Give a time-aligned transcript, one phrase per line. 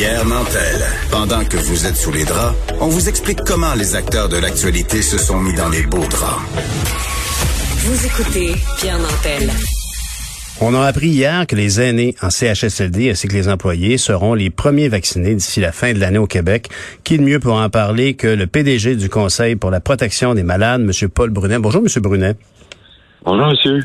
[0.00, 0.80] Pierre Nantel.
[1.10, 5.02] Pendant que vous êtes sous les draps, on vous explique comment les acteurs de l'actualité
[5.02, 6.40] se sont mis dans les beaux draps.
[7.84, 9.50] Vous écoutez Pierre Nantel.
[10.62, 14.48] On a appris hier que les aînés en CHSLD ainsi que les employés seront les
[14.48, 16.70] premiers vaccinés d'ici la fin de l'année au Québec.
[17.04, 20.44] Qui de mieux pour en parler que le PDG du Conseil pour la protection des
[20.44, 21.10] malades, M.
[21.10, 21.58] Paul Brunet?
[21.58, 22.02] Bonjour, M.
[22.02, 22.36] Brunet.
[23.22, 23.80] Bonjour, monsieur.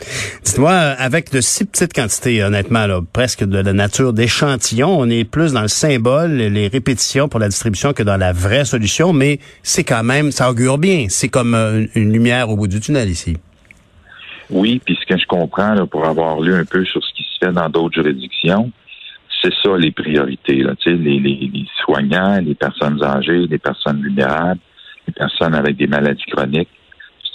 [0.45, 5.29] Dites-moi, avec de si petites quantités, honnêtement, là, presque de la nature d'échantillons, on est
[5.29, 9.39] plus dans le symbole, les répétitions pour la distribution que dans la vraie solution, mais
[9.61, 11.07] c'est quand même, ça augure bien.
[11.09, 13.35] C'est comme euh, une lumière au bout du tunnel ici.
[14.49, 17.23] Oui, puis ce que je comprends, là, pour avoir lu un peu sur ce qui
[17.23, 18.71] se fait dans d'autres juridictions,
[19.41, 20.63] c'est ça les priorités.
[20.63, 24.61] Là, les, les, les soignants, les personnes âgées, les personnes vulnérables,
[25.07, 26.69] les personnes avec des maladies chroniques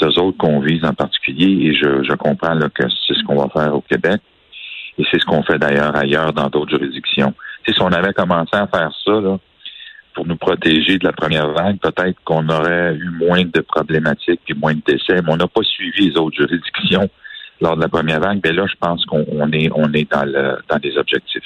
[0.01, 3.37] c'est autres qu'on vise en particulier et je, je comprends là, que c'est ce qu'on
[3.37, 4.21] va faire au Québec
[4.99, 7.35] et c'est ce qu'on fait d'ailleurs ailleurs dans d'autres juridictions.
[7.67, 9.39] si on avait commencé à faire ça là,
[10.15, 14.55] pour nous protéger de la première vague, peut-être qu'on aurait eu moins de problématiques et
[14.55, 17.09] moins de décès, mais on n'a pas suivi les autres juridictions
[17.61, 18.41] lors de la première vague.
[18.45, 21.45] Mais là, je pense qu'on est on est dans le dans des objectifs.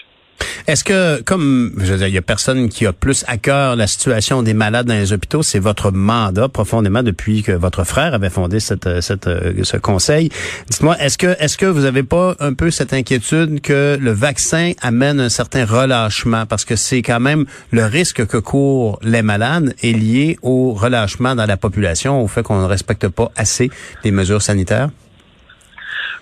[0.67, 3.77] Est-ce que, comme je veux dire, il y a personne qui a plus à cœur
[3.77, 8.15] la situation des malades dans les hôpitaux, c'est votre mandat profondément depuis que votre frère
[8.15, 9.29] avait fondé cette, cette,
[9.63, 10.31] ce conseil.
[10.71, 14.73] Dites-moi, est-ce que, est-ce que vous n'avez pas un peu cette inquiétude que le vaccin
[14.81, 16.47] amène un certain relâchement?
[16.47, 21.35] Parce que c'est quand même le risque que courent les malades est lié au relâchement
[21.35, 23.71] dans la population, au fait qu'on ne respecte pas assez
[24.03, 24.91] les mesures sanitaires?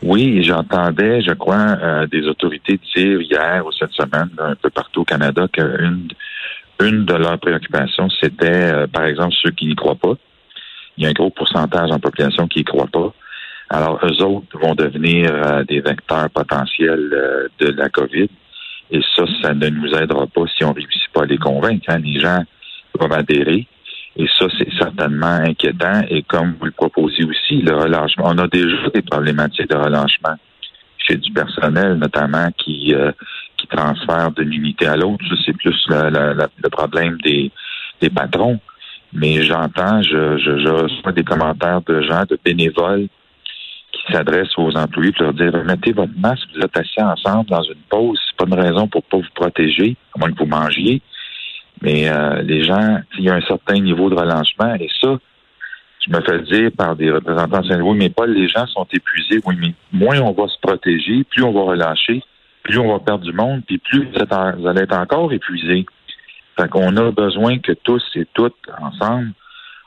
[0.03, 5.03] Oui, j'entendais, je crois, euh, des autorités dire hier ou cette semaine, un peu partout
[5.03, 6.09] au Canada, qu'une
[6.81, 10.15] une de leurs préoccupations, c'était, euh, par exemple, ceux qui n'y croient pas.
[10.97, 13.15] Il y a un gros pourcentage en population qui n'y croit pas.
[13.71, 18.29] Alors, eux autres vont devenir euh, des vecteurs potentiels de la COVID.
[18.91, 21.85] Et ça, ça ne nous aidera pas si on ne réussit pas à les convaincre.
[21.89, 21.99] Hein.
[21.99, 22.43] Les gens
[22.99, 23.69] vont adhérer.
[24.17, 26.03] Et ça, c'est certainement inquiétant.
[26.11, 30.37] Et comme vous le proposez aussi, le relâchement, on a déjà des problématiques de relâchement
[30.99, 33.13] chez du personnel, notamment qui euh,
[33.57, 35.25] qui transfère d'une unité à l'autre.
[35.45, 37.51] C'est plus le problème des,
[38.01, 38.61] des patrons.
[39.13, 43.09] Mais j'entends, je, je, je, reçois des commentaires de gens, de bénévoles
[43.93, 47.63] qui s'adressent aux employés pour leur dire mettez votre masque, vous êtes assis ensemble dans
[47.63, 51.03] une pause, c'est pas une raison pour pas vous protéger, à moins que vous mangiez.
[51.83, 55.19] Mais euh, les gens, il y a un certain niveau de relâchement, et ça,
[56.07, 59.41] je me fais dire par des représentants de Saint-Louis, mais pas les gens sont épuisés.
[59.45, 62.23] Oui, mais moins on va se protéger, plus on va relâcher,
[62.63, 65.85] plus on va perdre du monde, puis plus vous, allez être encore épuisés.
[66.57, 69.33] Fait qu'on a besoin que tous et toutes, ensemble,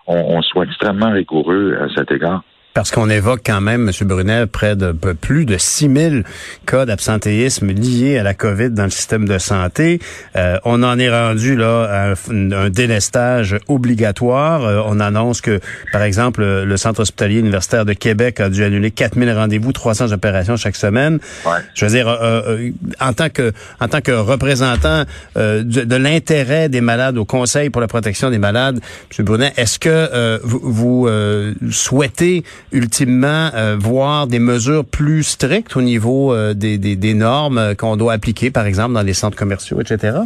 [0.08, 2.44] on soit extrêmement rigoureux à cet égard.
[2.76, 4.06] Parce qu'on évoque quand même, M.
[4.06, 6.26] Brunet, près de plus de 6000
[6.66, 10.02] cas d'absentéisme liés à la COVID dans le système de santé.
[10.36, 14.66] Euh, on en est rendu là à un, délestage obligatoire.
[14.66, 15.62] Euh, on annonce que,
[15.94, 20.58] par exemple, le Centre hospitalier universitaire de Québec a dû annuler 4000 rendez-vous, 300 opérations
[20.58, 21.20] chaque semaine.
[21.46, 21.60] Ouais.
[21.76, 25.06] Je veux dire, euh, en tant que en tant que représentant
[25.38, 28.82] de, de l'intérêt des malades au Conseil pour la protection des malades,
[29.18, 29.24] M.
[29.24, 36.34] Brunet, est-ce que vous, vous souhaitez ultimement euh, voir des mesures plus strictes au niveau
[36.34, 40.18] euh, des, normes euh, qu'on doit appliquer, par exemple, dans les centres commerciaux, etc.?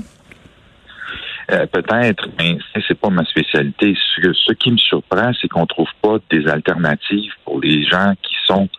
[1.72, 3.96] Peut-être, mais c'est pas ma spécialité.
[4.16, 8.36] Ce, ce qui me surprend, c'est qu'on trouve pas des alternatives pour les gens qui
[8.46, 8.70] sont,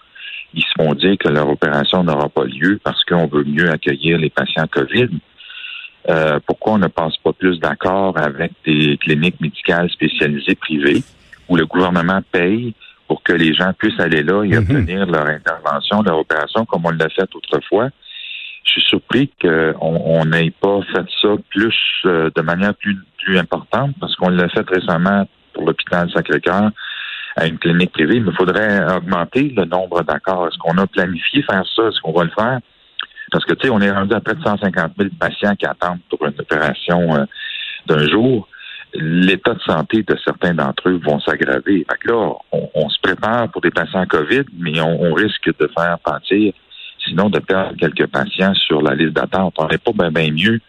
[0.54, 4.19] ils se font dire que leur opération n'aura pas lieu parce qu'on veut mieux accueillir
[4.19, 5.09] les patients COVID.
[6.47, 11.03] Pourquoi on ne passe pas plus d'accord avec des cliniques médicales spécialisées privées
[11.49, 12.72] où le gouvernement paye
[13.10, 14.59] pour que les gens puissent aller là et mhm.
[14.59, 17.88] obtenir leur intervention, leur opération, comme on l'a fait autrefois.
[18.62, 23.97] Je suis surpris qu'on n'ait pas fait ça plus euh, de manière plus, plus importante
[23.99, 26.70] parce qu'on l'a fait récemment pour l'hôpital Sacré-Cœur
[27.34, 30.47] à une clinique privée, mais il faudrait augmenter le nombre d'accords.
[30.47, 31.88] Est-ce qu'on a planifié faire ça?
[31.88, 32.60] Est-ce qu'on va le faire?
[33.32, 35.99] Parce que, tu sais, on est rendu à près de 150 000 patients qui attendent
[36.08, 37.25] pour une opération euh,
[37.87, 38.46] d'un jour
[38.94, 41.87] l'état de santé de certains d'entre eux vont s'aggraver.
[41.90, 45.98] Fait que là, on, se prépare pour des patients COVID, mais on, risque de faire
[46.04, 46.52] partir,
[47.04, 49.54] sinon de perdre quelques patients sur la liste d'attente.
[49.58, 50.60] On n'est pas bien mieux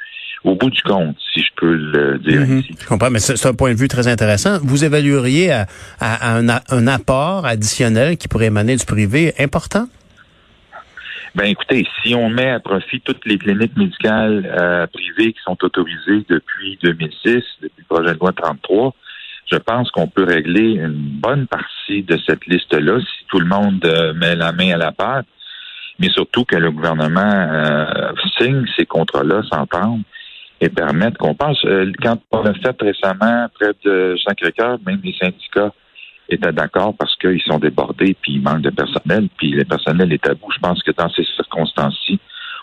[0.44, 2.60] au bout du compte, si je peux le dire mhm.
[2.60, 2.76] ici.
[2.80, 4.58] Je comprends, mais c'est un point de vue très intéressant.
[4.64, 5.68] Vous évalueriez à,
[6.00, 9.88] un, un, apport additionnel qui pourrait émaner du privé important?
[11.34, 15.58] Ben écoutez, si on met à profit toutes les cliniques médicales euh, privées qui sont
[15.64, 18.94] autorisées depuis 2006, depuis le projet de loi 33,
[19.50, 23.84] je pense qu'on peut régler une bonne partie de cette liste-là si tout le monde
[23.86, 25.26] euh, met la main à la pâte,
[26.00, 30.02] mais surtout que le gouvernement euh, signe ces contrats-là, s'entende,
[30.60, 31.58] et permettre qu'on passe.
[31.66, 35.72] Euh, quand on a fait récemment près de Sacré-Cœur, même les syndicats
[36.34, 40.28] étaient d'accord parce qu'ils sont débordés puis ils manquent de personnel, puis le personnel est
[40.28, 40.52] à bout.
[40.54, 42.20] Je pense que dans ces circonstances-ci,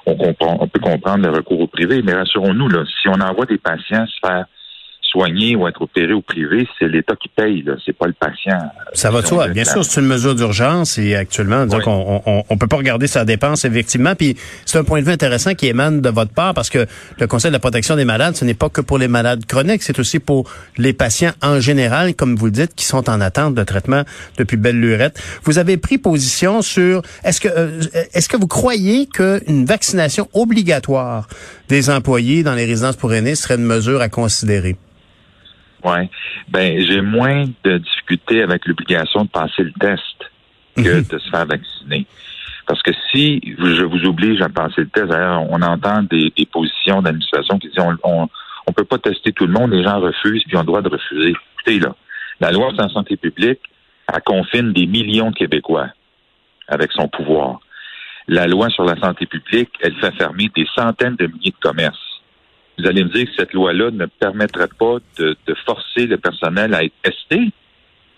[0.07, 3.47] on, comprend, on peut comprendre le recours au privé, mais rassurons-nous, là, si on envoie
[3.47, 4.47] des patients se faire
[5.11, 8.59] soigner ou être opéré au privé, c'est l'État qui paye, là, c'est pas le patient.
[8.93, 9.49] Ça va de soi.
[9.49, 13.07] Bien sûr, c'est une mesure d'urgence et actuellement, donc on, on, on, peut pas regarder
[13.07, 14.15] sa dépense effectivement.
[14.15, 16.87] Puis c'est un point de vue intéressant qui émane de votre part parce que
[17.19, 19.83] le Conseil de la protection des malades, ce n'est pas que pour les malades chroniques,
[19.83, 23.55] c'est aussi pour les patients en général, comme vous le dites, qui sont en attente
[23.55, 24.03] de traitement
[24.37, 25.21] depuis belle lurette.
[25.45, 27.81] Vous avez pris position sur est-ce que euh,
[28.13, 31.29] est-ce que vous croyez qu'une vaccination obligatoire
[31.69, 34.77] des employés dans les résidences pour aînés serait une mesure à considérer?
[35.85, 36.09] Oui.
[36.49, 40.31] Ben, j'ai moins de difficultés avec l'obligation de passer le test
[40.77, 41.05] que mhm.
[41.05, 42.07] de se faire vacciner.
[42.67, 47.59] Parce que si je vous oblige à passer le test, on entend des, positions d'administration
[47.59, 48.29] qui disent on,
[48.67, 51.31] on, peut pas tester tout le monde, les gens refusent, puis on doit de refuser.
[51.31, 51.95] Écoutez, là,
[52.41, 53.61] la loi sur la santé publique,
[54.13, 55.89] elle confine des millions de Québécois
[56.69, 57.61] avec son pouvoir.
[58.27, 62.08] La loi sur la santé publique, elle fait fermer des centaines de milliers de commerces.
[62.79, 65.37] Vous allez me dire que cette loi-là ne permettrait pas de,
[65.67, 67.51] forcer le personnel à être testé?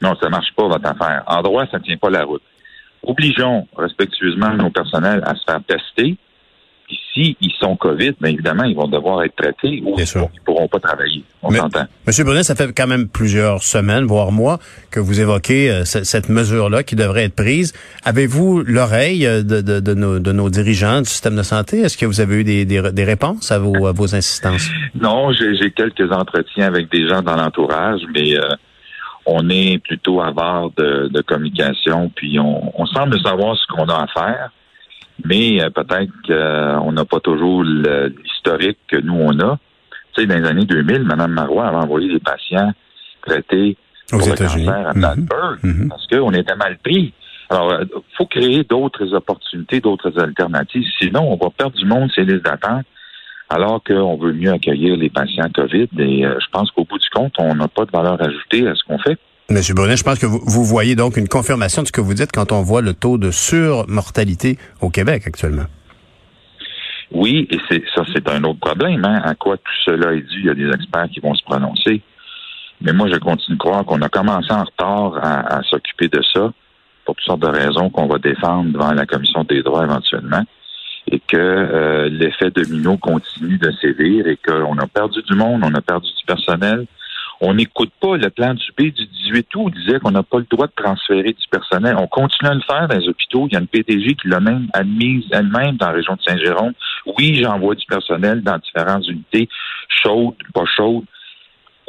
[0.03, 1.23] Non, ça marche pas, votre affaire.
[1.27, 2.43] En droit, ça ne tient pas la route.
[3.03, 6.17] Obligeons respectueusement nos personnels à se faire tester
[7.13, 10.69] si ils sont COVID, bien évidemment, ils vont devoir être traités ou ils ne pourront
[10.69, 11.25] pas travailler.
[11.43, 11.85] On s'entend.
[12.07, 14.59] Monsieur Brunet, ça fait quand même plusieurs semaines, voire mois,
[14.91, 17.73] que vous évoquez euh, cette mesure-là qui devrait être prise.
[18.05, 21.81] Avez-vous l'oreille euh, de, de, de, nos, de, nos, dirigeants du système de santé?
[21.81, 24.71] Est-ce que vous avez eu des, des, réponses à vos, à vos insistances?
[24.95, 28.49] Non, j'ai quelques entretiens avec des gens dans l'entourage, mais euh,
[29.27, 33.87] on est plutôt à bord de, de communication, puis on, on semble savoir ce qu'on
[33.87, 34.51] a à faire
[35.25, 39.59] mais euh, peut-être qu'on n'a pas toujours l'historique que nous, on a.
[40.15, 42.73] Tu sais, dans les années 2000, Mme Marois avait envoyé des patients
[43.27, 43.77] traités
[44.09, 45.85] pour le cancer à Plattsburgh mm-hmm.
[45.85, 45.89] mm-hmm.
[45.89, 47.13] parce qu'on était mal pris.
[47.49, 50.87] Alors, il euh, faut créer d'autres opportunités, d'autres alternatives.
[51.01, 52.87] Sinon, on va perdre du monde ces listes d'attente
[53.49, 55.89] alors qu'on veut mieux accueillir les patients COVID.
[55.99, 58.75] Et euh, je pense qu'au bout du compte, on n'a pas de valeur ajoutée à
[58.75, 59.19] ce qu'on fait.
[59.51, 62.31] Monsieur Brunet, je pense que vous, voyez donc une confirmation de ce que vous dites
[62.33, 65.65] quand on voit le taux de surmortalité au Québec actuellement.
[67.11, 69.05] Oui, et c'est ça, c'est un autre problème.
[69.05, 69.21] Hein.
[69.25, 72.01] À quoi tout cela est dû, il y a des experts qui vont se prononcer.
[72.81, 76.53] Mais moi, je continue de croire qu'on a commencé en retard à, s'occuper de ça
[77.05, 80.45] pour toutes sortes de raisons qu'on va défendre devant la Commission des droits éventuellement
[81.11, 85.75] et que euh, l'effet domino continue de sévir et qu'on a perdu du monde, on
[85.75, 86.87] a perdu du personnel,
[87.41, 89.63] on n'écoute pas le plan du B du 18 août.
[89.65, 91.97] On disait qu'on n'a pas le droit de transférer du personnel.
[91.99, 93.47] On continue à le faire dans les hôpitaux.
[93.49, 96.73] Il y a une PDG qui l'a même admise elle-même dans la région de Saint-Jérôme.
[97.19, 99.49] Oui, j'envoie du personnel dans différentes unités,
[99.89, 101.05] chaudes, pas chaudes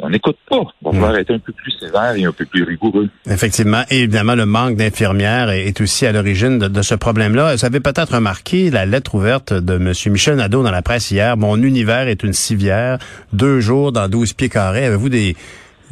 [0.02, 0.60] on n'écoute pas.
[0.82, 3.08] On va falloir être un peu plus sévère et un peu plus rigoureux.
[3.30, 3.82] Effectivement.
[3.88, 7.54] Et évidemment, le manque d'infirmières est aussi à l'origine de, ce problème-là.
[7.54, 9.92] Vous avez peut-être remarqué la lettre ouverte de M.
[10.12, 11.36] Michel Nadeau dans la presse hier.
[11.36, 12.98] Mon univers est une civière.
[13.32, 14.84] Deux jours dans 12 pieds carrés.
[14.84, 15.36] Avez-vous des,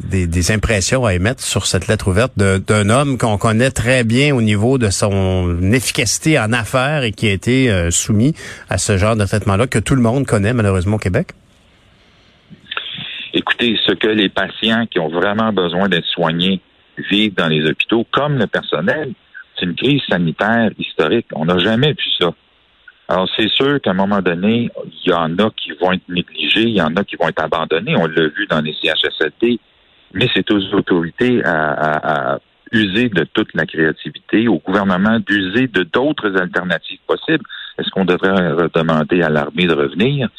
[0.09, 4.41] des, impressions à émettre sur cette lettre ouverte d'un homme qu'on connaît très bien au
[4.41, 8.33] niveau de son efficacité en affaires et qui a été euh, soumis
[8.69, 11.29] à ce genre de traitement-là que tout le monde connaît malheureusement au Québec?
[13.33, 16.59] Écoutez, ce que les patients qui ont vraiment besoin d'être soignés
[17.09, 19.13] vivent dans les hôpitaux, comme le personnel,
[19.55, 21.27] c'est une crise sanitaire historique.
[21.33, 22.33] On n'a jamais vu ça.
[23.07, 26.63] Alors, c'est sûr qu'à un moment donné, il y en a qui vont être négligés,
[26.63, 27.95] il y en a qui vont être abandonnés.
[27.97, 29.59] On l'a vu dans les CHSLD,
[30.13, 32.39] mais c'est aux autorités à,
[32.73, 37.43] user de toute la créativité, au gouvernement d'user de d'autres alternatives possibles.
[37.77, 40.29] Est-ce qu'on devrait demander à l'armée de revenir?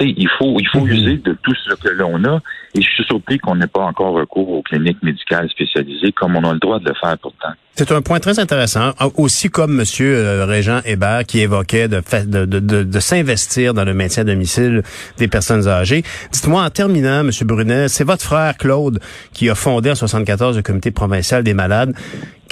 [0.00, 0.92] Il faut, il faut mhm.
[0.92, 2.40] user de tout ce que l'on a.
[2.74, 6.44] Et je suis surpris qu'on n'ait pas encore recours aux cliniques médicales spécialisées comme on
[6.48, 7.50] a le droit de le faire pourtant.
[7.74, 8.92] C'est un point très intéressant.
[8.98, 9.86] Ah, aussi comme M.
[10.00, 14.82] Euh, Régent Hébert qui évoquait de, de, de, de s'investir dans le maintien à domicile
[15.18, 16.02] des personnes âgées.
[16.32, 17.30] Dites-moi en terminant, M.
[17.42, 19.00] Brunet, c'est votre frère Claude
[19.32, 21.94] qui a fondé en 74 le comité provincial des malades.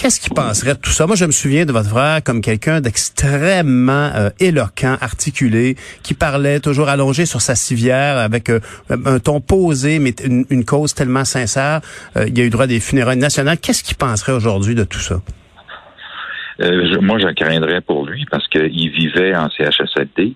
[0.01, 1.07] Qu'est-ce qu'il penserait de tout ça?
[1.07, 6.59] Moi, je me souviens de votre frère comme quelqu'un d'extrêmement euh, éloquent, articulé, qui parlait
[6.59, 11.83] toujours allongé sur sa civière avec euh, un ton posé, mais une, cause tellement sincère.
[12.17, 13.59] Euh, il y a eu droit des funérailles nationales.
[13.59, 15.17] Qu'est-ce qu'il penserait aujourd'hui de tout ça?
[17.03, 20.35] moi, je craindrais pour lui parce qu'il vivait en CHSLD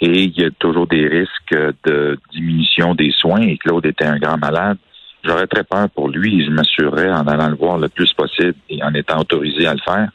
[0.00, 4.18] et il y a toujours des risques de diminution des soins et Claude était un
[4.18, 4.78] grand malade
[5.24, 8.54] J'aurais très peur pour lui et je m'assurerais en allant le voir le plus possible
[8.68, 10.08] et en étant autorisé à le faire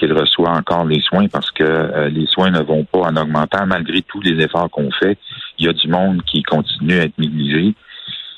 [0.00, 3.66] qu'il reçoit encore les soins parce que euh, les soins ne vont pas en augmentant
[3.66, 5.18] malgré tous les efforts qu'on fait.
[5.58, 7.74] il y a du monde qui continue à être négligé.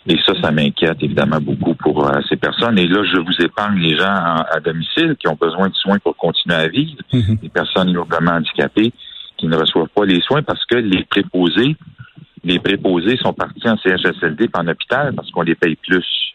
[0.08, 2.76] Et ça, ça m'inquiète évidemment beaucoup pour euh, ces personnes.
[2.76, 6.16] Et là, je vous épargne les gens à, domicile qui ont besoin de soins pour
[6.16, 7.38] continuer à vivre, mhm.
[7.40, 8.92] les personnes lourdement handicapées
[9.36, 11.76] qui ne reçoivent pas les soins parce que les préposés,
[12.44, 16.34] les préposés sont partis en CHSLD par en hôpital parce qu'on les paye plus.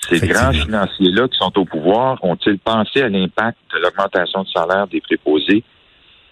[0.00, 4.86] Ces grands financiers-là qui sont au pouvoir ont-ils pensé à l'impact de l'augmentation de salaire
[4.86, 5.64] des préposés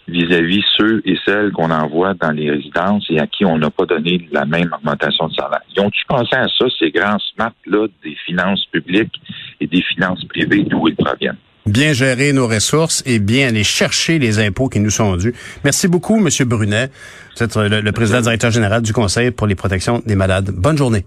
[0.08, 3.86] vis-à-vis ceux et celles qu'on envoie dans les résidences et à qui on n'a pas
[3.86, 5.62] donné la même augmentation de salaire?
[5.74, 9.14] Ils ont-tu pensé à ça, ces grands smarts-là des finances publiques
[9.60, 11.38] et des finances privées, d'où ils proviennent?
[11.66, 15.32] Bien gérer nos ressources et bien aller chercher les impôts qui nous sont dus.
[15.62, 16.28] Merci beaucoup, M.
[16.48, 16.90] Brunet.
[17.36, 20.50] Vous êtes le, le président directeur général du Conseil pour les protections des malades.
[20.50, 21.04] Bonne journée.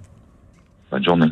[0.91, 1.27] Bonne journée.